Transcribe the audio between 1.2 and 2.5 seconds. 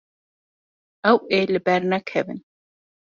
ê li ber nekevin.